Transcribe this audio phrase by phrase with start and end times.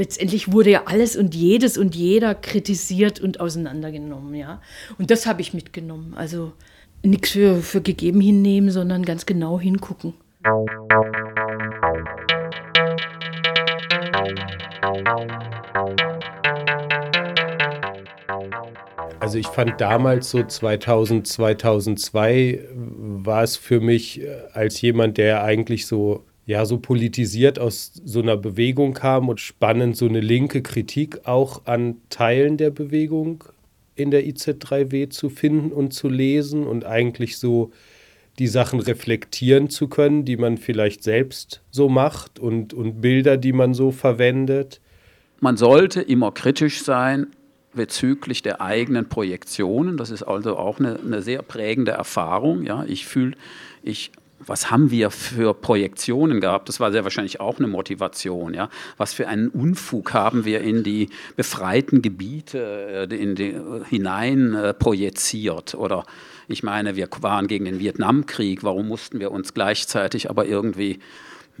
[0.00, 4.62] letztendlich wurde ja alles und jedes und jeder kritisiert und auseinandergenommen, ja.
[4.98, 6.14] Und das habe ich mitgenommen.
[6.16, 6.52] Also
[7.02, 10.14] nichts für, für gegeben hinnehmen, sondern ganz genau hingucken.
[19.20, 25.44] Also ich fand damals so 2000, 2002 war es für mich äh, als jemand, der
[25.44, 30.62] eigentlich so ja so politisiert aus so einer Bewegung kam und spannend so eine linke
[30.62, 33.44] Kritik auch an Teilen der Bewegung
[33.94, 37.70] in der IZ3W zu finden und zu lesen und eigentlich so
[38.40, 43.52] die Sachen reflektieren zu können, die man vielleicht selbst so macht und, und Bilder, die
[43.52, 44.80] man so verwendet.
[45.38, 47.28] Man sollte immer kritisch sein
[47.74, 49.96] bezüglich der eigenen Projektionen.
[49.96, 52.64] Das ist also auch eine, eine sehr prägende Erfahrung.
[52.64, 53.36] Ja, ich fühle,
[53.84, 54.10] ich
[54.46, 56.68] was haben wir für Projektionen gehabt?
[56.68, 58.54] Das war sehr wahrscheinlich auch eine Motivation.
[58.54, 58.70] Ja?
[58.96, 64.54] Was für einen Unfug haben wir in die befreiten Gebiete äh, in die, äh, hinein
[64.54, 65.74] äh, projiziert?
[65.74, 66.04] Oder
[66.48, 68.64] ich meine, wir waren gegen den Vietnamkrieg.
[68.64, 70.98] Warum mussten wir uns gleichzeitig aber irgendwie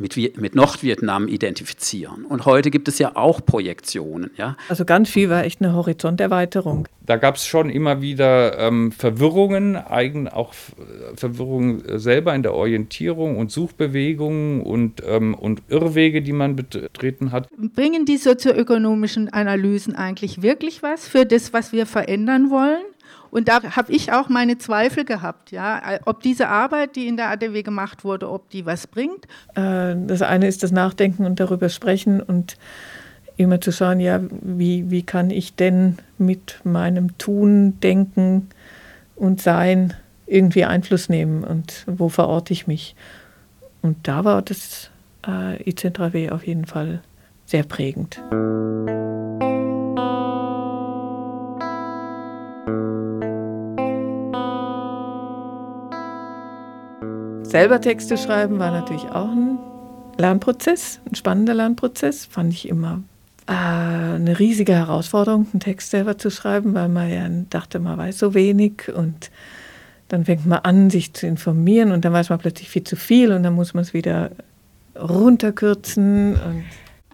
[0.00, 2.24] mit, mit Nordvietnam identifizieren.
[2.24, 4.30] Und heute gibt es ja auch Projektionen.
[4.36, 4.56] Ja?
[4.68, 6.88] Also ganz viel war echt eine Horizonterweiterung.
[7.04, 10.54] Da gab es schon immer wieder ähm, Verwirrungen, eigen, auch
[11.14, 17.48] Verwirrungen selber in der Orientierung und Suchbewegungen und, ähm, und Irrwege, die man betreten hat.
[17.74, 22.82] Bringen die sozioökonomischen Analysen eigentlich wirklich was für das, was wir verändern wollen?
[23.30, 27.30] Und da habe ich auch meine Zweifel gehabt, ja, ob diese Arbeit, die in der
[27.30, 29.26] ADW gemacht wurde, ob die was bringt.
[29.54, 32.56] Äh, das eine ist das Nachdenken und darüber sprechen und
[33.36, 38.48] immer zu schauen, ja, wie, wie kann ich denn mit meinem Tun, Denken
[39.16, 39.94] und Sein
[40.26, 42.94] irgendwie Einfluss nehmen und wo verorte ich mich.
[43.82, 44.90] Und da war das
[45.26, 47.00] äh, IC3W auf jeden Fall
[47.46, 48.20] sehr prägend.
[57.50, 59.58] Selber Texte schreiben war natürlich auch ein
[60.16, 62.24] Lernprozess, ein spannender Lernprozess.
[62.26, 63.02] Fand ich immer
[63.48, 68.20] äh, eine riesige Herausforderung, einen Text selber zu schreiben, weil man ja dachte, man weiß
[68.20, 69.32] so wenig und
[70.06, 73.32] dann fängt man an, sich zu informieren und dann weiß man plötzlich viel zu viel
[73.32, 74.30] und dann muss man es wieder
[74.96, 76.38] runterkürzen.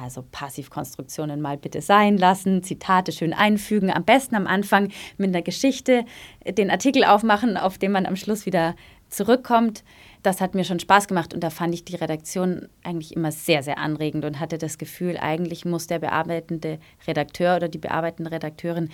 [0.00, 5.42] also Passivkonstruktionen mal bitte sein lassen, Zitate schön einfügen, am besten am Anfang mit einer
[5.42, 6.04] Geschichte
[6.46, 8.76] den Artikel aufmachen, auf den man am Schluss wieder
[9.10, 9.84] zurückkommt.
[10.22, 13.62] Das hat mir schon Spaß gemacht und da fand ich die Redaktion eigentlich immer sehr,
[13.62, 18.90] sehr anregend und hatte das Gefühl, eigentlich muss der bearbeitende Redakteur oder die bearbeitende Redakteurin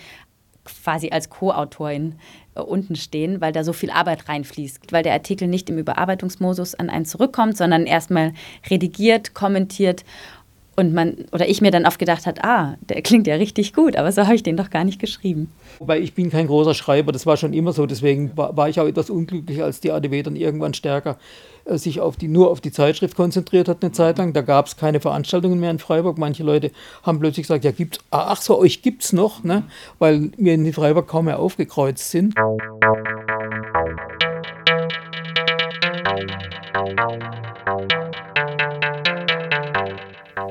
[0.67, 2.15] quasi als Co-Autorin
[2.55, 6.75] äh, unten stehen, weil da so viel Arbeit reinfließt, weil der Artikel nicht im Überarbeitungsmodus
[6.75, 8.33] an einen zurückkommt, sondern erstmal
[8.69, 10.03] redigiert, kommentiert
[10.77, 13.95] und man oder ich mir dann oft gedacht hat, ah, der klingt ja richtig gut,
[13.95, 15.51] aber so habe ich den doch gar nicht geschrieben.
[15.79, 18.79] Wobei ich bin kein großer Schreiber, das war schon immer so, deswegen war, war ich
[18.79, 21.17] auch etwas unglücklich, als die ADW dann irgendwann stärker
[21.65, 24.33] äh, sich auf die, nur auf die Zeitschrift konzentriert hat eine Zeit lang.
[24.33, 26.19] Da gab es keine Veranstaltungen mehr in Freiburg.
[26.19, 26.71] Manche Leute
[27.01, 29.63] haben plötzlich gesagt, ja gibt's, ach so, euch gibt's noch, ne?
[29.97, 32.35] weil wir in Freiburg kaum mehr aufgekreuzt sind.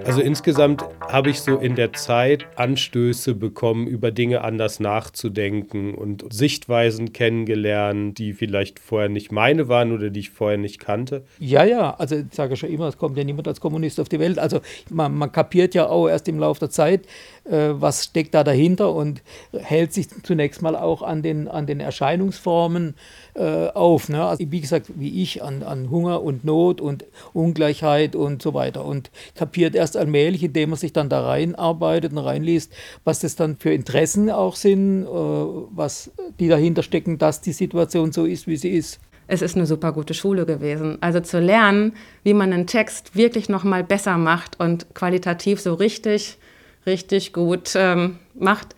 [0.07, 6.33] Also insgesamt habe ich so in der Zeit Anstöße bekommen, über Dinge anders nachzudenken und
[6.33, 11.25] Sichtweisen kennengelernt, die vielleicht vorher nicht meine waren oder die ich vorher nicht kannte.
[11.41, 14.21] Ja, ja, also ich sage schon immer, es kommt ja niemand als Kommunist auf die
[14.21, 14.39] Welt.
[14.39, 17.05] Also man, man kapiert ja auch erst im Laufe der Zeit,
[17.43, 19.23] äh, was steckt da dahinter und
[19.53, 22.95] hält sich zunächst mal auch an den, an den Erscheinungsformen
[23.35, 24.09] äh, auf.
[24.09, 24.25] Ne?
[24.25, 28.85] Also wie gesagt, wie ich, an, an Hunger und Not und Ungleichheit und so weiter.
[28.85, 32.73] Und kapiert erst allmählich, indem man sich dann da reinarbeitet und reinliest,
[33.05, 38.13] was das dann für Interessen auch sind, äh, was die dahinter stecken, dass die Situation
[38.13, 39.01] so ist, wie sie ist.
[39.29, 40.99] Es ist eine super gute Schule gewesen.
[41.01, 45.75] Also zu lernen, wie man einen Text wirklich noch mal besser macht und qualitativ so
[45.75, 46.39] richtig,
[46.87, 48.77] richtig gut ähm, macht,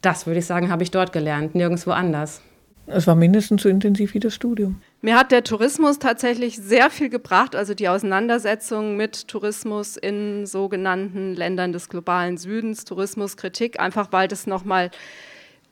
[0.00, 2.40] das würde ich sagen, habe ich dort gelernt, nirgendwo anders.
[2.86, 4.80] Es war mindestens so intensiv wie das Studium.
[5.00, 11.34] Mir hat der Tourismus tatsächlich sehr viel gebracht, also die Auseinandersetzung mit Tourismus in sogenannten
[11.34, 14.90] Ländern des globalen Südens, Tourismuskritik, einfach weil das nochmal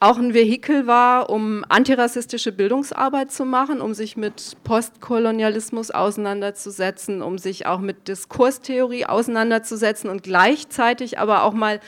[0.00, 7.37] auch ein Vehikel war, um antirassistische Bildungsarbeit zu machen, um sich mit Postkolonialismus auseinanderzusetzen, um
[7.37, 11.81] sich auch mit Diskurstheorie auseinanderzusetzen und gleichzeitig aber auch mal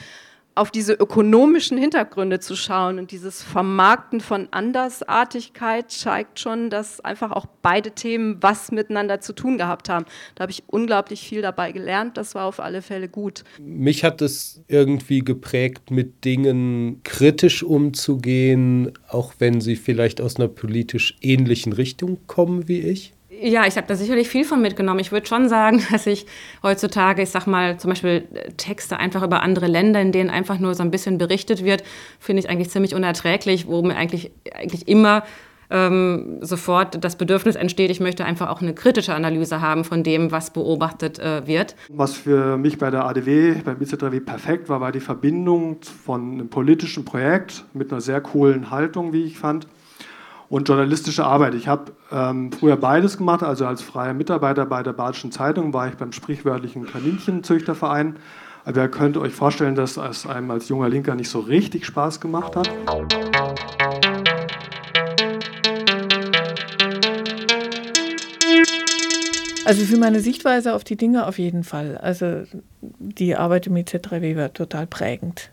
[0.60, 7.30] auf diese ökonomischen Hintergründe zu schauen und dieses Vermarkten von Andersartigkeit zeigt schon, dass einfach
[7.30, 10.04] auch beide Themen was miteinander zu tun gehabt haben.
[10.34, 12.18] Da habe ich unglaublich viel dabei gelernt.
[12.18, 13.42] Das war auf alle Fälle gut.
[13.58, 20.48] Mich hat es irgendwie geprägt, mit Dingen kritisch umzugehen, auch wenn sie vielleicht aus einer
[20.48, 23.14] politisch ähnlichen Richtung kommen wie ich.
[23.42, 25.00] Ja, ich habe da sicherlich viel von mitgenommen.
[25.00, 26.26] Ich würde schon sagen, dass ich
[26.62, 30.58] heutzutage, ich sag mal, zum Beispiel äh, Texte einfach über andere Länder, in denen einfach
[30.58, 31.82] nur so ein bisschen berichtet wird,
[32.18, 35.22] finde ich eigentlich ziemlich unerträglich, wo mir eigentlich, eigentlich immer
[35.70, 40.32] ähm, sofort das Bedürfnis entsteht, ich möchte einfach auch eine kritische Analyse haben von dem,
[40.32, 41.76] was beobachtet äh, wird.
[41.88, 46.48] Was für mich bei der ADW, beim IZ3W perfekt war, war die Verbindung von einem
[46.48, 49.68] politischen Projekt mit einer sehr coolen Haltung, wie ich fand
[50.50, 51.54] und journalistische Arbeit.
[51.54, 55.88] Ich habe ähm, früher beides gemacht, also als freier Mitarbeiter bei der Badischen Zeitung war
[55.88, 58.16] ich beim sprichwörtlichen Kaninchenzüchterverein.
[58.64, 62.20] Aber ihr könnt euch vorstellen, dass es einem als junger Linker nicht so richtig Spaß
[62.20, 62.68] gemacht hat.
[69.64, 71.96] Also für meine Sichtweise auf die Dinge auf jeden Fall.
[71.96, 72.42] Also
[72.80, 75.52] die Arbeit im EZ3W war total prägend.